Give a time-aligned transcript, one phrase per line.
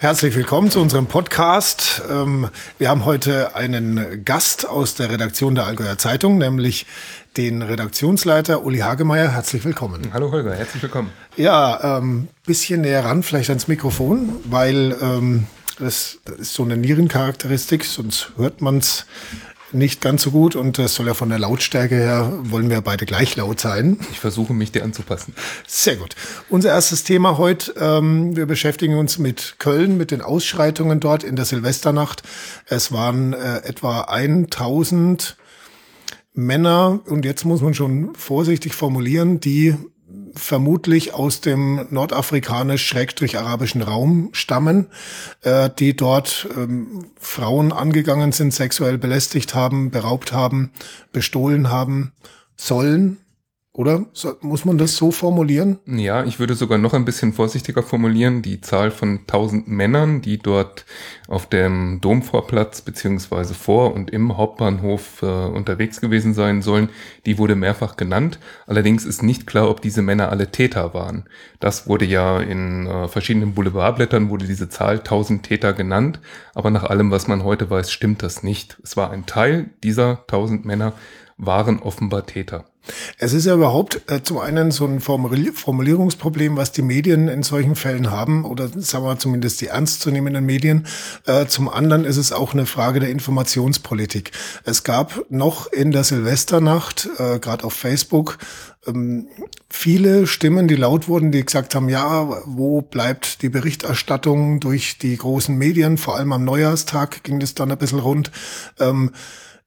[0.00, 2.02] Herzlich willkommen zu unserem Podcast.
[2.08, 6.86] Ähm, wir haben heute einen Gast aus der Redaktion der Allgäuer Zeitung, nämlich
[7.36, 9.32] den Redaktionsleiter Uli Hagemeyer.
[9.32, 10.12] Herzlich willkommen.
[10.12, 11.10] Hallo Holger, herzlich willkommen.
[11.36, 15.48] Ja, ähm, bisschen näher ran, vielleicht ans Mikrofon, weil ähm,
[15.80, 19.04] das, das ist so eine Nierencharakteristik, sonst hört man's
[19.72, 23.06] nicht ganz so gut und das soll ja von der Lautstärke her, wollen wir beide
[23.06, 23.98] gleich laut sein.
[24.10, 25.34] Ich versuche mich dir anzupassen.
[25.66, 26.16] Sehr gut.
[26.48, 31.36] Unser erstes Thema heute, ähm, wir beschäftigen uns mit Köln, mit den Ausschreitungen dort in
[31.36, 32.22] der Silvesternacht.
[32.66, 35.36] Es waren äh, etwa 1000
[36.34, 39.74] Männer, und jetzt muss man schon vorsichtig formulieren, die
[40.38, 44.86] vermutlich aus dem nordafrikanisch-arabischen Raum stammen,
[45.42, 50.70] äh, die dort ähm, Frauen angegangen sind, sexuell belästigt haben, beraubt haben,
[51.12, 52.12] bestohlen haben
[52.56, 53.18] sollen.
[53.78, 54.06] Oder
[54.40, 55.78] muss man das so formulieren?
[55.86, 58.42] Ja, ich würde sogar noch ein bisschen vorsichtiger formulieren.
[58.42, 60.84] Die Zahl von 1000 Männern, die dort
[61.28, 66.88] auf dem Domvorplatz beziehungsweise vor und im Hauptbahnhof äh, unterwegs gewesen sein sollen,
[67.24, 68.40] die wurde mehrfach genannt.
[68.66, 71.28] Allerdings ist nicht klar, ob diese Männer alle Täter waren.
[71.60, 76.18] Das wurde ja in äh, verschiedenen Boulevardblättern wurde diese Zahl 1000 Täter genannt,
[76.52, 78.76] aber nach allem, was man heute weiß, stimmt das nicht.
[78.82, 80.94] Es war ein Teil dieser 1000 Männer
[81.36, 82.64] waren offenbar Täter.
[83.18, 87.74] Es ist ja überhaupt äh, zum einen so ein Formulierungsproblem, was die Medien in solchen
[87.74, 90.86] Fällen haben, oder sagen wir zumindest die ernstzunehmenden Medien.
[91.26, 94.32] Äh, zum anderen ist es auch eine Frage der Informationspolitik.
[94.64, 98.38] Es gab noch in der Silvesternacht, äh, gerade auf Facebook,
[98.86, 99.28] ähm,
[99.68, 105.16] viele Stimmen, die laut wurden, die gesagt haben, ja, wo bleibt die Berichterstattung durch die
[105.16, 105.98] großen Medien?
[105.98, 108.30] Vor allem am Neujahrstag ging das dann ein bisschen rund.
[108.78, 109.10] Ähm,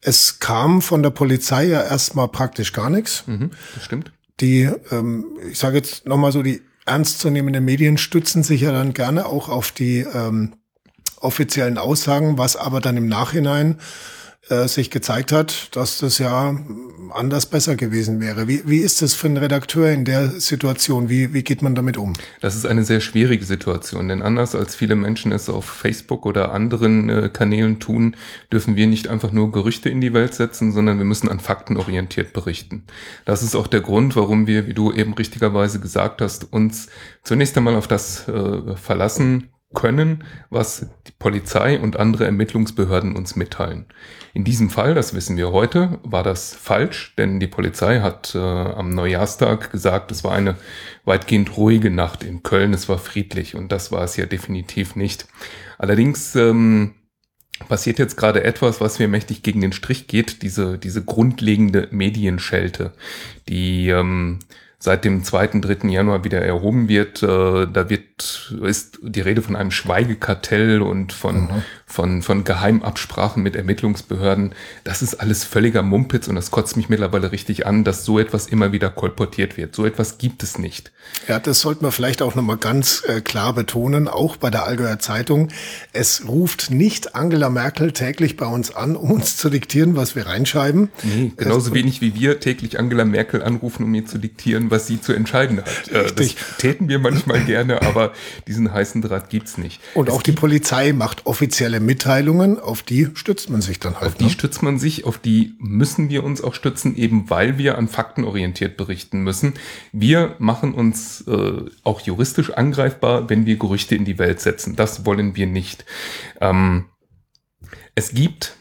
[0.02, 3.24] es kam von der Polizei ja erstmal praktisch gar nichts.
[3.28, 4.12] Mhm, das stimmt.
[4.40, 9.28] Die, ähm, ich sage jetzt nochmal so, die ernstzunehmenden Medien stützen sich ja dann gerne
[9.28, 10.54] auch auf die ähm,
[11.18, 13.80] offiziellen Aussagen, was aber dann im Nachhinein
[14.52, 16.56] äh, sich gezeigt hat, dass das ja
[17.14, 18.48] anders besser gewesen wäre.
[18.48, 21.10] Wie, wie ist das für einen Redakteur in der Situation?
[21.10, 22.14] Wie, wie geht man damit um?
[22.42, 26.54] Das ist eine sehr schwierige Situation, denn anders als viele Menschen es auf Facebook oder
[26.54, 28.16] anderen äh, Kanälen tun,
[28.52, 31.78] dürfen wir nicht einfach nur Gerüchte in die Welt setzen, sondern wir müssen an Fakten
[31.78, 32.84] orientiert berichten.
[33.26, 36.88] Das ist auch der Grund, warum wir, wie du eben richtigerweise gesagt hast, uns
[37.24, 43.86] zunächst einmal auf das äh, verlassen können, was die Polizei und andere Ermittlungsbehörden uns mitteilen.
[44.34, 48.40] In diesem Fall, das wissen wir heute, war das falsch, denn die Polizei hat äh,
[48.40, 50.56] am Neujahrstag gesagt, es war eine
[51.04, 55.28] weitgehend ruhige Nacht in Köln, es war friedlich und das war es ja definitiv nicht.
[55.78, 56.96] Allerdings ähm,
[57.68, 62.94] passiert jetzt gerade etwas, was mir mächtig gegen den Strich geht, diese, diese grundlegende Medienschelte,
[63.50, 64.40] die ähm,
[64.82, 65.88] seit dem 2., 3.
[65.90, 67.22] Januar wieder erhoben wird.
[67.22, 71.64] Äh, da wird, ist die Rede von einem Schweigekartell und von, mhm.
[71.86, 74.56] von, von Geheimabsprachen mit Ermittlungsbehörden.
[74.84, 78.48] Das ist alles völliger Mumpitz und das kotzt mich mittlerweile richtig an, dass so etwas
[78.48, 79.76] immer wieder kolportiert wird.
[79.76, 80.92] So etwas gibt es nicht.
[81.28, 84.98] Ja, das sollten wir vielleicht auch nochmal ganz äh, klar betonen, auch bei der Allgäuer
[84.98, 85.50] Zeitung.
[85.94, 90.26] Es ruft nicht Angela Merkel täglich bei uns an, um uns zu diktieren, was wir
[90.26, 90.90] reinschreiben.
[91.04, 94.88] Nee, genauso es, wenig wie wir täglich Angela Merkel anrufen, um ihr zu diktieren, was
[94.88, 95.88] sie zu entscheiden hat.
[95.90, 96.36] Äh, Richtig.
[96.36, 98.14] Das täten wir manchmal gerne, aber
[98.48, 99.82] diesen heißen Draht gibt's nicht.
[99.94, 104.08] Und es auch die Polizei macht offizielle Mitteilungen, auf die stützt man sich dann halt.
[104.08, 104.30] Auf die ne?
[104.30, 108.24] stützt man sich, auf die müssen wir uns auch stützen, eben weil wir an Fakten
[108.24, 109.54] orientiert berichten müssen.
[109.92, 114.76] Wir machen uns äh, auch juristisch angreifbar, wenn wir Gerüchte in die Welt setzen.
[114.76, 115.86] Das wollen wir nicht.
[116.40, 116.86] Ähm,
[117.96, 118.56] es gibt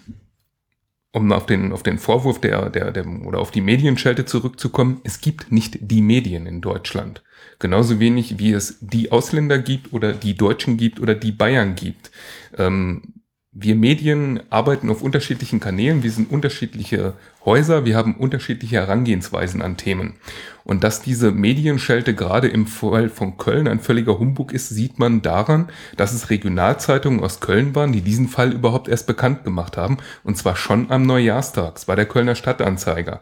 [1.12, 5.20] um auf den, auf den Vorwurf der, der, der, oder auf die Medienschelte zurückzukommen, es
[5.20, 7.22] gibt nicht die Medien in Deutschland.
[7.58, 12.10] Genauso wenig wie es die Ausländer gibt oder die Deutschen gibt oder die Bayern gibt.
[12.56, 13.19] Ähm,
[13.52, 19.76] wir Medien arbeiten auf unterschiedlichen Kanälen, wir sind unterschiedliche Häuser, wir haben unterschiedliche Herangehensweisen an
[19.76, 20.14] Themen.
[20.62, 25.20] Und dass diese Medienschelte gerade im Fall von Köln ein völliger Humbug ist, sieht man
[25.22, 29.96] daran, dass es Regionalzeitungen aus Köln waren, die diesen Fall überhaupt erst bekannt gemacht haben,
[30.22, 31.76] und zwar schon am Neujahrstag.
[31.76, 33.20] Es war der Kölner Stadtanzeiger.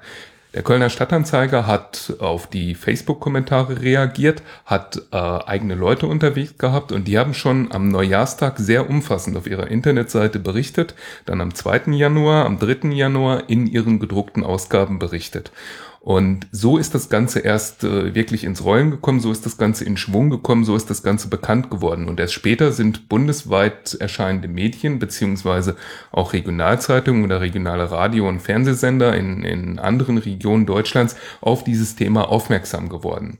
[0.59, 7.07] Der Kölner Stadtanzeiger hat auf die Facebook-Kommentare reagiert, hat äh, eigene Leute unterwegs gehabt und
[7.07, 10.97] die haben schon am Neujahrstag sehr umfassend auf ihrer Internetseite berichtet,
[11.27, 11.93] dann am 2.
[11.93, 12.89] Januar, am 3.
[12.89, 15.53] Januar in ihren gedruckten Ausgaben berichtet.
[16.01, 19.85] Und so ist das Ganze erst äh, wirklich ins Rollen gekommen, so ist das Ganze
[19.85, 22.09] in Schwung gekommen, so ist das Ganze bekannt geworden.
[22.09, 25.77] Und erst später sind bundesweit erscheinende Medien beziehungsweise
[26.13, 32.29] auch Regionalzeitungen oder regionale Radio- und Fernsehsender in, in anderen Regionen Deutschlands auf dieses Thema
[32.29, 33.39] aufmerksam geworden.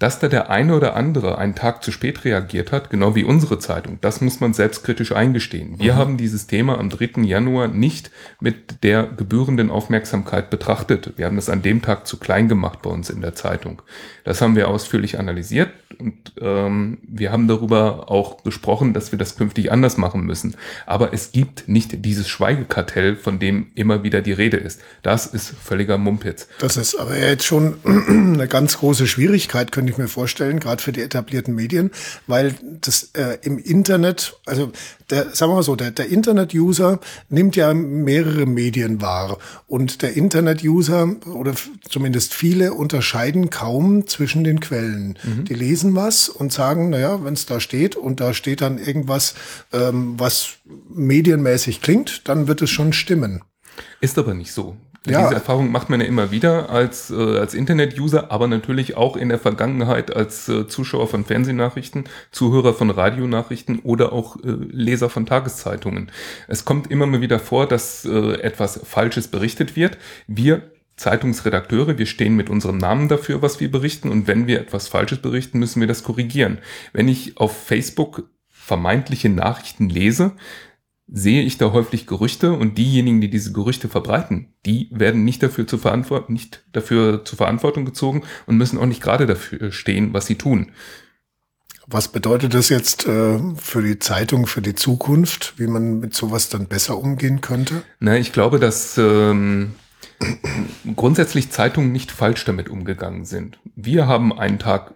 [0.00, 3.58] Dass da der eine oder andere einen Tag zu spät reagiert hat, genau wie unsere
[3.58, 5.78] Zeitung, das muss man selbstkritisch eingestehen.
[5.78, 5.98] Wir mhm.
[5.98, 7.20] haben dieses Thema am 3.
[7.22, 8.10] Januar nicht
[8.40, 11.12] mit der gebührenden Aufmerksamkeit betrachtet.
[11.16, 13.82] Wir haben das an dem Tag zu klein gemacht bei uns in der Zeitung.
[14.24, 15.68] Das haben wir ausführlich analysiert
[15.98, 20.56] und ähm, wir haben darüber auch gesprochen, dass wir das künftig anders machen müssen.
[20.86, 24.80] Aber es gibt nicht dieses Schweigekartell, von dem immer wieder die Rede ist.
[25.02, 26.48] Das ist völliger Mumpitz.
[26.58, 30.92] Das ist aber jetzt schon eine ganz große Schwierigkeit, könnte ich mir vorstellen, gerade für
[30.92, 31.90] die etablierten Medien,
[32.26, 34.72] weil das äh, im Internet, also
[35.10, 40.14] der, sagen wir mal so, der, der Internet-User nimmt ja mehrere Medien wahr und der
[40.14, 41.54] Internet-User oder
[41.88, 45.18] zumindest viele unterscheiden kaum zwischen den Quellen.
[45.22, 45.44] Mhm.
[45.44, 49.34] Die lesen was und sagen, naja, wenn es da steht und da steht dann irgendwas,
[49.72, 50.58] ähm, was
[50.88, 53.42] medienmäßig klingt, dann wird es schon stimmen.
[54.00, 54.76] Ist aber nicht so.
[55.06, 55.22] Ja.
[55.22, 59.30] Diese Erfahrung macht man ja immer wieder als, äh, als Internet-User, aber natürlich auch in
[59.30, 65.24] der Vergangenheit als äh, Zuschauer von Fernsehnachrichten, Zuhörer von Radionachrichten oder auch äh, Leser von
[65.24, 66.10] Tageszeitungen.
[66.48, 69.96] Es kommt immer mal wieder vor, dass äh, etwas Falsches berichtet wird.
[70.26, 74.88] Wir Zeitungsredakteure, wir stehen mit unserem Namen dafür, was wir berichten und wenn wir etwas
[74.88, 76.58] Falsches berichten, müssen wir das korrigieren.
[76.92, 80.32] Wenn ich auf Facebook vermeintliche Nachrichten lese,
[81.12, 85.66] sehe ich da häufig Gerüchte und diejenigen, die diese Gerüchte verbreiten, die werden nicht dafür
[85.66, 90.26] zu verantworten, nicht dafür zur Verantwortung gezogen und müssen auch nicht gerade dafür stehen, was
[90.26, 90.72] sie tun.
[91.86, 96.48] Was bedeutet das jetzt äh, für die Zeitung, für die Zukunft, wie man mit sowas
[96.48, 97.82] dann besser umgehen könnte?
[97.98, 99.72] Na, ich glaube, dass ähm,
[100.94, 103.58] grundsätzlich Zeitungen nicht falsch damit umgegangen sind.
[103.74, 104.94] Wir haben einen Tag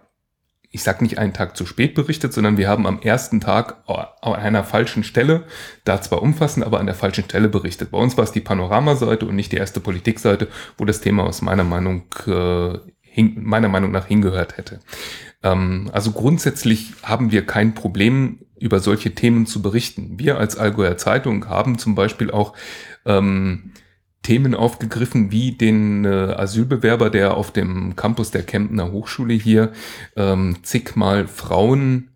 [0.75, 4.33] ich sag nicht einen Tag zu spät berichtet, sondern wir haben am ersten Tag an
[4.33, 5.45] einer falschen Stelle,
[5.85, 7.91] da zwar umfassend, aber an der falschen Stelle berichtet.
[7.91, 11.41] Bei uns war es die Panoramaseite und nicht die erste Politikseite, wo das Thema aus
[11.41, 14.81] meiner Meinung, äh, hin, meiner Meinung nach hingehört hätte.
[15.43, 20.19] Ähm, also grundsätzlich haben wir kein Problem, über solche Themen zu berichten.
[20.19, 22.53] Wir als Allgäuer Zeitung haben zum Beispiel auch
[23.05, 23.71] ähm,
[24.25, 29.71] Themen aufgegriffen, wie den äh, Asylbewerber, der auf dem Campus der Kemptner Hochschule hier
[30.15, 32.09] ähm, zigmal Frauen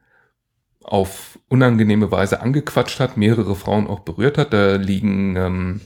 [0.84, 4.54] auf unangenehme Weise angequatscht hat, mehrere Frauen auch berührt hat.
[4.54, 5.82] Da liegen ähm,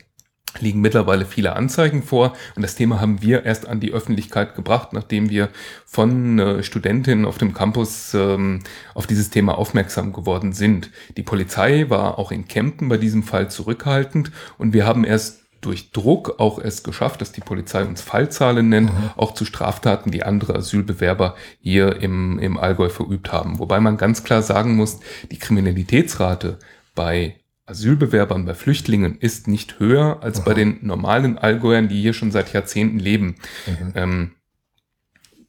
[0.59, 4.93] liegen mittlerweile viele Anzeigen vor und das Thema haben wir erst an die Öffentlichkeit gebracht,
[4.93, 5.49] nachdem wir
[5.85, 8.59] von äh, Studentinnen auf dem Campus ähm,
[8.93, 10.89] auf dieses Thema aufmerksam geworden sind.
[11.17, 15.91] Die Polizei war auch in Kempten bei diesem Fall zurückhaltend und wir haben erst durch
[15.91, 19.09] Druck auch es geschafft, dass die Polizei uns Fallzahlen nennt, mhm.
[19.15, 23.59] auch zu Straftaten, die andere Asylbewerber hier im, im Allgäu verübt haben.
[23.59, 24.99] Wobei man ganz klar sagen muss,
[25.31, 26.59] die Kriminalitätsrate
[26.95, 30.43] bei Asylbewerbern, bei Flüchtlingen ist nicht höher als mhm.
[30.43, 33.35] bei den normalen Allgäuern, die hier schon seit Jahrzehnten leben.
[33.65, 33.93] Mhm.
[33.95, 34.31] Ähm,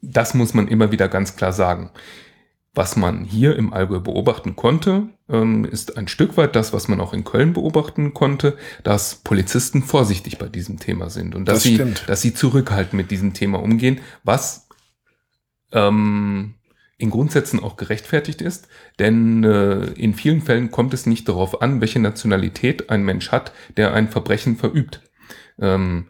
[0.01, 1.91] das muss man immer wieder ganz klar sagen.
[2.77, 7.01] Was man hier im Allgäu beobachten konnte, ähm, ist ein Stück weit das, was man
[7.01, 11.63] auch in Köln beobachten konnte, dass Polizisten vorsichtig bei diesem Thema sind und dass, das
[11.63, 14.67] sie, dass sie zurückhaltend mit diesem Thema umgehen, was
[15.73, 16.55] ähm,
[16.99, 18.69] in Grundsätzen auch gerechtfertigt ist,
[18.99, 23.53] denn äh, in vielen Fällen kommt es nicht darauf an, welche Nationalität ein Mensch hat,
[23.77, 25.01] der ein Verbrechen verübt.
[25.61, 26.09] Ähm,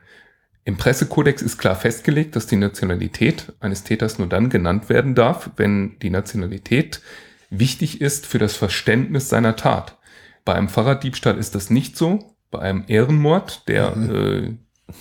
[0.65, 5.51] im Pressekodex ist klar festgelegt, dass die Nationalität eines Täters nur dann genannt werden darf,
[5.57, 7.03] wenn die Nationalität
[7.51, 9.99] wichtig ist für das Verständnis seiner Tat.
[10.45, 12.35] Bei einem Fahrraddiebstahl ist das nicht so.
[12.51, 14.15] Bei einem Ehrenmord, der mhm.
[14.15, 14.95] äh,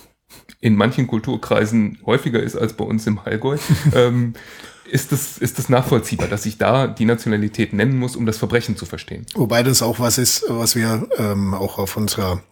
[0.60, 3.58] in manchen Kulturkreisen häufiger ist als bei uns im Allgäu,
[3.96, 4.34] ähm,
[4.89, 8.75] ist das, ist das nachvollziehbar, dass ich da die Nationalität nennen muss, um das Verbrechen
[8.75, 9.25] zu verstehen.
[9.34, 12.43] Wobei das auch was ist, was wir ähm, auch auf unserer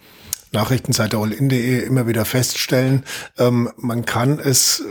[0.51, 3.03] Nachrichtenseite allin.de immer wieder feststellen,
[3.37, 4.83] ähm, man kann es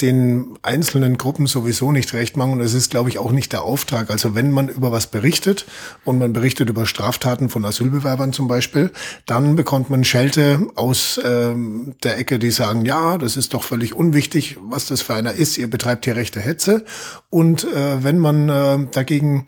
[0.00, 3.62] den einzelnen Gruppen sowieso nicht recht machen und es ist, glaube ich, auch nicht der
[3.62, 4.10] Auftrag.
[4.10, 5.64] Also wenn man über was berichtet
[6.04, 8.90] und man berichtet über Straftaten von Asylbewerbern zum Beispiel,
[9.24, 13.94] dann bekommt man Schelte aus ähm, der Ecke, die sagen, ja, das ist doch völlig
[13.94, 16.84] unwichtig, was das für einer ist, ihr betreibt hier rechte Hetze.
[17.30, 19.46] Und äh, wenn man äh, dagegen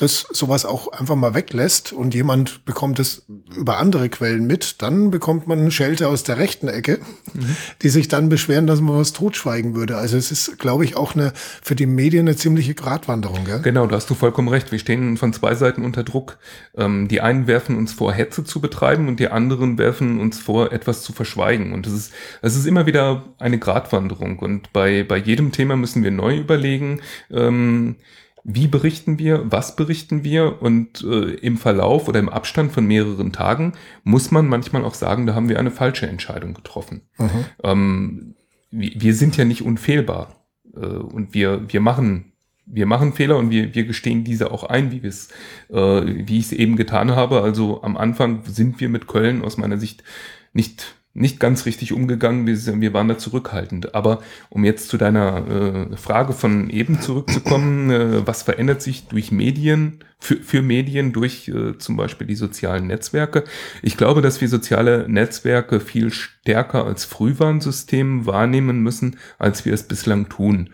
[0.00, 5.10] das sowas auch einfach mal weglässt und jemand bekommt es über andere Quellen mit, dann
[5.10, 7.00] bekommt man eine Schelte aus der rechten Ecke,
[7.34, 7.56] mhm.
[7.82, 9.98] die sich dann beschweren, dass man was totschweigen würde.
[9.98, 13.44] Also es ist, glaube ich, auch eine für die Medien eine ziemliche Gratwanderung.
[13.44, 13.60] Gell?
[13.60, 14.72] Genau, da hast du vollkommen recht.
[14.72, 16.38] Wir stehen von zwei Seiten unter Druck.
[16.76, 20.72] Ähm, die einen werfen uns vor, Hetze zu betreiben und die anderen werfen uns vor,
[20.72, 21.74] etwas zu verschweigen.
[21.74, 24.38] Und es ist, es ist immer wieder eine Gratwanderung.
[24.38, 27.96] Und bei, bei jedem Thema müssen wir neu überlegen, ähm,
[28.44, 33.32] wie berichten wir, was berichten wir und äh, im Verlauf oder im Abstand von mehreren
[33.32, 37.02] Tagen muss man manchmal auch sagen, da haben wir eine falsche Entscheidung getroffen.
[37.18, 37.44] Mhm.
[37.62, 38.34] Ähm,
[38.70, 42.30] wir, wir, sind ja nicht unfehlbar äh, und wir, wir machen
[42.72, 45.30] wir machen Fehler und wir, wir gestehen diese auch ein, wie wir es,
[45.70, 47.42] äh, wie ich es eben getan habe.
[47.42, 50.04] Also am Anfang sind wir mit Köln aus meiner Sicht
[50.52, 53.94] nicht nicht ganz richtig umgegangen, wir, wir waren da zurückhaltend.
[53.94, 59.30] Aber um jetzt zu deiner äh, Frage von eben zurückzukommen, äh, was verändert sich durch
[59.30, 63.44] Medien, für, für Medien, durch äh, zum Beispiel die sozialen Netzwerke?
[63.82, 69.84] Ich glaube, dass wir soziale Netzwerke viel stärker als Frühwarnsystem wahrnehmen müssen, als wir es
[69.84, 70.70] bislang tun.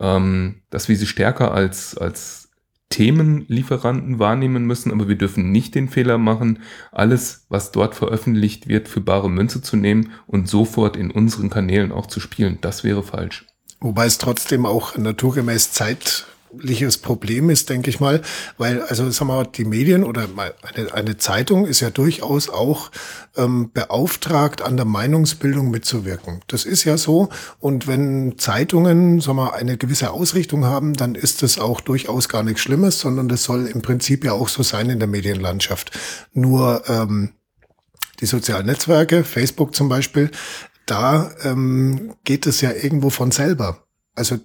[0.00, 2.49] Ähm, dass wir sie stärker als, als
[2.90, 6.58] Themenlieferanten wahrnehmen müssen, aber wir dürfen nicht den Fehler machen,
[6.92, 11.92] alles, was dort veröffentlicht wird, für bare Münze zu nehmen und sofort in unseren Kanälen
[11.92, 12.58] auch zu spielen.
[12.60, 13.46] Das wäre falsch.
[13.80, 16.26] Wobei es trotzdem auch naturgemäß Zeit
[16.58, 18.22] liches Problem ist, denke ich mal,
[18.58, 20.28] weil also sagen wir mal, die Medien oder
[20.62, 22.90] eine, eine Zeitung ist ja durchaus auch
[23.36, 26.40] ähm, beauftragt, an der Meinungsbildung mitzuwirken.
[26.48, 27.28] Das ist ja so.
[27.58, 32.42] Und wenn Zeitungen sagen wir, eine gewisse Ausrichtung haben, dann ist das auch durchaus gar
[32.42, 35.92] nichts Schlimmes, sondern das soll im Prinzip ja auch so sein in der Medienlandschaft.
[36.32, 37.32] Nur ähm,
[38.20, 40.30] die sozialen Netzwerke, Facebook zum Beispiel,
[40.86, 43.84] da ähm, geht es ja irgendwo von selber.
[44.14, 44.38] Also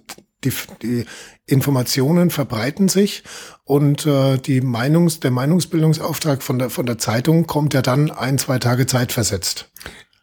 [0.44, 1.04] die, die
[1.46, 3.22] Informationen verbreiten sich
[3.64, 8.38] und äh, die Meinungs, der Meinungsbildungsauftrag von der, von der Zeitung kommt ja dann ein,
[8.38, 9.70] zwei Tage Zeit versetzt.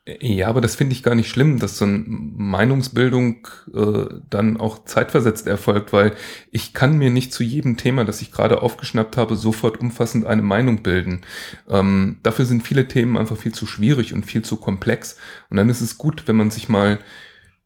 [0.06, 4.84] Ja, aber das finde ich gar nicht schlimm, dass so eine Meinungsbildung äh, dann auch
[4.84, 6.12] zeitversetzt erfolgt, weil
[6.52, 10.42] ich kann mir nicht zu jedem Thema, das ich gerade aufgeschnappt habe, sofort umfassend eine
[10.42, 11.22] Meinung bilden.
[11.70, 15.16] Ähm, dafür sind viele Themen einfach viel zu schwierig und viel zu komplex.
[15.50, 17.00] Und dann ist es gut, wenn man sich mal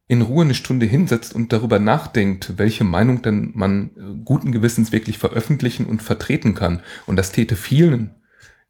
[0.08, 4.90] in Ruhe eine Stunde hinsetzt und darüber nachdenkt, welche Meinung denn man äh, guten Gewissens
[4.90, 6.80] wirklich veröffentlichen und vertreten kann.
[7.06, 8.14] Und das täte vielen,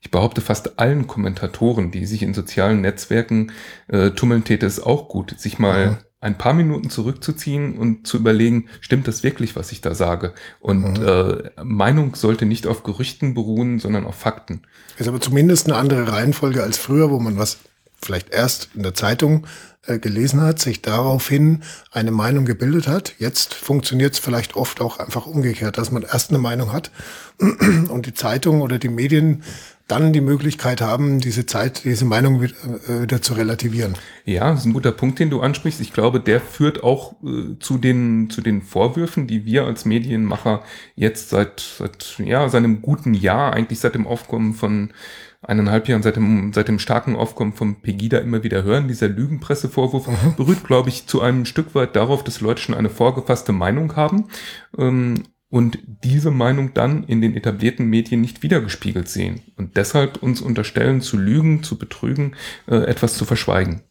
[0.00, 3.52] ich behaupte fast allen Kommentatoren, die sich in sozialen Netzwerken
[3.88, 5.96] äh, tummeln, täte es auch gut, sich mal mhm.
[6.20, 10.34] ein paar Minuten zurückzuziehen und zu überlegen, stimmt das wirklich, was ich da sage?
[10.60, 11.06] Und mhm.
[11.06, 14.62] äh, Meinung sollte nicht auf Gerüchten beruhen, sondern auf Fakten.
[14.98, 17.58] Ist aber zumindest eine andere Reihenfolge als früher, wo man was
[18.00, 19.46] vielleicht erst in der Zeitung
[19.86, 23.14] äh, gelesen hat, sich daraufhin eine Meinung gebildet hat.
[23.18, 26.90] Jetzt funktioniert es vielleicht oft auch einfach umgekehrt, dass man erst eine Meinung hat
[27.40, 29.42] und die Zeitung oder die Medien
[29.88, 32.54] dann die Möglichkeit haben, diese Zeit, diese Meinung wieder,
[32.88, 33.94] äh, wieder zu relativieren.
[34.24, 35.80] Ja, das ist ein guter Punkt, den du ansprichst.
[35.80, 40.62] Ich glaube, der führt auch äh, zu den zu den Vorwürfen, die wir als Medienmacher
[40.94, 44.92] jetzt seit seit ja seinem guten Jahr, eigentlich seit dem Aufkommen von
[45.40, 48.88] eineinhalb Jahren seit dem, seit dem starken Aufkommen von Pegida immer wieder hören.
[48.88, 50.34] Dieser Lügenpressevorwurf mhm.
[50.36, 54.28] berührt, glaube ich, zu einem Stück weit darauf, dass Leute schon eine vorgefasste Meinung haben
[54.76, 60.40] ähm, und diese Meinung dann in den etablierten Medien nicht wiedergespiegelt sehen und deshalb uns
[60.40, 62.34] unterstellen, zu lügen, zu betrügen,
[62.66, 63.82] äh, etwas zu verschweigen.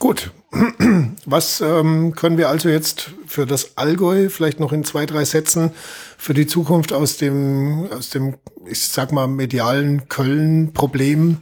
[0.00, 0.32] Gut.
[1.26, 5.72] Was ähm, können wir also jetzt für das Allgäu vielleicht noch in zwei, drei Sätzen
[6.16, 8.34] für die Zukunft aus dem, aus dem,
[8.66, 11.36] ich sag mal, medialen Köln-Problem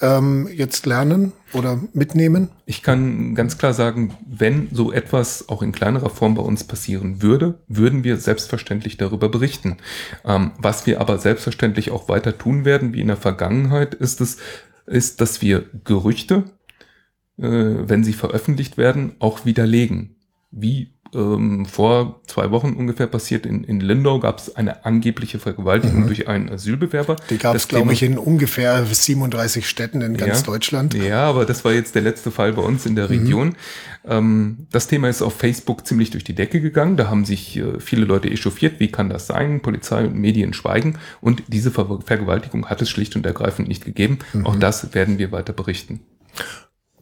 [0.00, 2.48] ähm, jetzt lernen oder mitnehmen?
[2.64, 7.20] Ich kann ganz klar sagen, wenn so etwas auch in kleinerer Form bei uns passieren
[7.20, 9.76] würde, würden wir selbstverständlich darüber berichten.
[10.24, 14.38] Ähm, was wir aber selbstverständlich auch weiter tun werden, wie in der Vergangenheit, ist es,
[14.86, 16.44] ist, dass wir Gerüchte
[17.42, 20.16] wenn sie veröffentlicht werden, auch widerlegen.
[20.50, 26.02] Wie ähm, vor zwei Wochen ungefähr passiert in, in Lindau gab es eine angebliche Vergewaltigung
[26.02, 26.06] mhm.
[26.06, 27.16] durch einen Asylbewerber.
[27.30, 30.94] Die gab es, glaube ich, in ungefähr 37 Städten in ganz ja, Deutschland.
[30.94, 33.10] Ja, aber das war jetzt der letzte Fall bei uns in der mhm.
[33.10, 33.56] Region.
[34.06, 36.96] Ähm, das Thema ist auf Facebook ziemlich durch die Decke gegangen.
[36.96, 38.78] Da haben sich äh, viele Leute echauffiert.
[38.78, 39.60] Wie kann das sein?
[39.62, 40.98] Polizei und Medien schweigen.
[41.20, 44.20] Und diese Ver Vergewaltigung hat es schlicht und ergreifend nicht gegeben.
[44.32, 44.46] Mhm.
[44.46, 46.00] Auch das werden wir weiter berichten.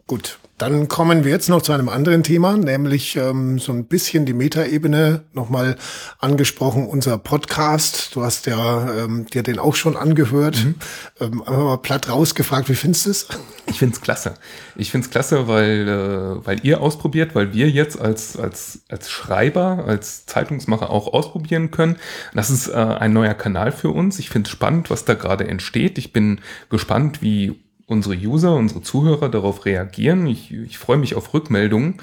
[0.08, 4.24] Gut, dann kommen wir jetzt noch zu einem anderen Thema, nämlich ähm, so ein bisschen
[4.24, 5.76] die Metaebene nochmal
[6.18, 8.16] angesprochen, unser Podcast.
[8.16, 10.64] Du hast ja ähm, dir den auch schon angehört.
[10.64, 10.74] Mhm.
[11.20, 13.28] Ähm, einfach mal platt rausgefragt, wie findest du es?
[13.66, 14.36] Ich find's klasse.
[14.76, 19.84] Ich find's klasse, weil, äh, weil ihr ausprobiert, weil wir jetzt als, als, als Schreiber,
[19.86, 21.96] als Zeitungsmacher auch ausprobieren können.
[22.32, 24.18] Das ist äh, ein neuer Kanal für uns.
[24.18, 25.98] Ich find's spannend, was da gerade entsteht.
[25.98, 30.26] Ich bin gespannt, wie unsere User, unsere Zuhörer darauf reagieren.
[30.26, 31.94] Ich, ich freue mich auf Rückmeldungen.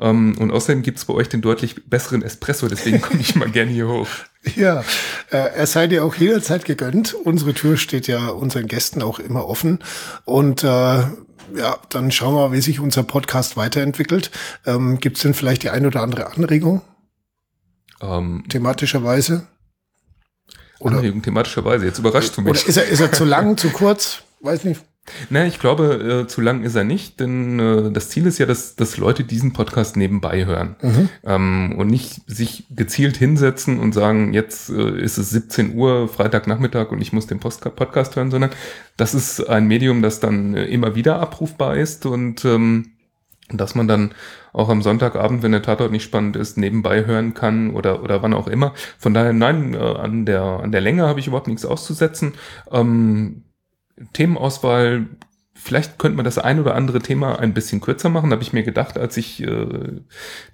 [0.00, 3.50] Ähm, und außerdem gibt es bei euch den deutlich besseren Espresso, deswegen komme ich mal
[3.50, 4.08] gerne hier hoch.
[4.56, 4.80] Ja,
[5.30, 7.14] äh, er sei dir auch jederzeit gegönnt.
[7.14, 9.78] Unsere Tür steht ja unseren Gästen auch immer offen.
[10.24, 14.32] Und äh, ja, dann schauen wir, wie sich unser Podcast weiterentwickelt.
[14.66, 16.82] Ähm, gibt es denn vielleicht die ein oder andere Anregung?
[18.00, 19.46] Ähm, thematischerweise?
[20.80, 22.50] Oder, Anregung thematischerweise, jetzt überrascht du mich.
[22.50, 24.24] Oder ist er, ist er zu lang, zu kurz?
[24.40, 24.80] Weiß nicht.
[25.30, 28.46] Na, ich glaube, äh, zu lang ist er nicht, denn äh, das Ziel ist ja,
[28.46, 31.08] dass, dass Leute diesen Podcast nebenbei hören mhm.
[31.24, 36.92] ähm, und nicht sich gezielt hinsetzen und sagen, jetzt äh, ist es 17 Uhr, Freitagnachmittag
[36.92, 38.50] und ich muss den Post Podcast hören, sondern
[38.96, 42.92] das ist ein Medium, das dann äh, immer wieder abrufbar ist und ähm,
[43.48, 44.14] dass man dann
[44.52, 48.34] auch am Sonntagabend, wenn der Tatort nicht spannend ist, nebenbei hören kann oder, oder wann
[48.34, 48.72] auch immer.
[48.98, 52.34] Von daher, nein, äh, an der, an der Länge habe ich überhaupt nichts auszusetzen.
[52.70, 53.42] Ähm,
[54.12, 55.06] Themenauswahl,
[55.54, 58.62] vielleicht könnte man das ein oder andere Thema ein bisschen kürzer machen, habe ich mir
[58.62, 60.00] gedacht, als ich äh,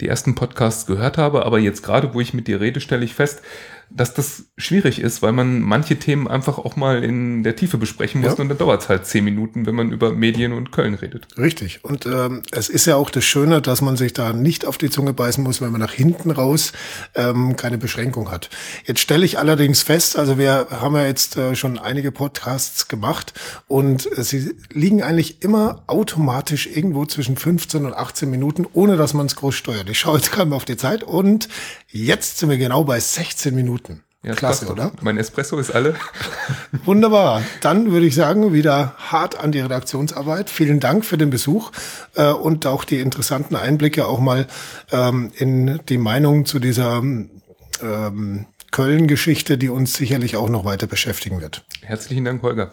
[0.00, 1.46] die ersten Podcasts gehört habe.
[1.46, 3.42] Aber jetzt gerade, wo ich mit dir rede, stelle ich fest,
[3.90, 8.21] dass das schwierig ist, weil man manche Themen einfach auch mal in der Tiefe besprechen
[8.21, 8.42] muss ja.
[8.42, 11.26] und dann dauert es halt zehn Minuten, wenn man über Medien und Köln redet.
[11.38, 11.85] Richtig.
[11.85, 14.90] Und ähm, es ist ja auch das Schöne, dass man sich da nicht auf die
[14.90, 16.73] Zunge beißen muss, wenn man nach hinten raus
[17.14, 18.50] ähm, keine Beschränkung hat.
[18.85, 23.33] Jetzt stelle ich allerdings fest, also wir haben ja jetzt äh, schon einige Podcasts gemacht
[23.68, 29.14] und äh, sie liegen eigentlich immer automatisch irgendwo zwischen 15 und 18 Minuten, ohne dass
[29.14, 29.88] man es groß steuert.
[29.88, 31.49] Ich schaue jetzt gerade mal auf die Zeit und
[31.90, 33.77] jetzt sind wir genau bei 16 Minuten.
[33.78, 34.04] Minuten.
[34.25, 34.90] Ja, Klasse, oder?
[35.00, 35.94] Mein Espresso ist alle.
[36.85, 37.42] Wunderbar.
[37.61, 40.50] Dann würde ich sagen, wieder hart an die Redaktionsarbeit.
[40.50, 41.70] Vielen Dank für den Besuch
[42.16, 44.49] äh, und auch die interessanten Einblicke auch mal
[44.90, 51.40] ähm, in die Meinung zu dieser ähm, Köln-Geschichte, die uns sicherlich auch noch weiter beschäftigen
[51.40, 51.64] wird.
[51.82, 52.73] Herzlichen Dank, Holger.